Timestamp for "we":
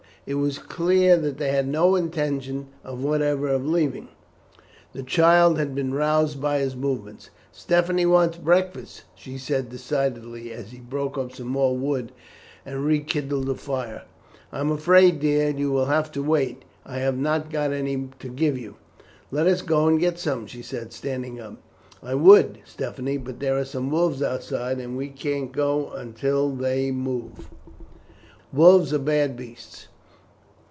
24.95-25.07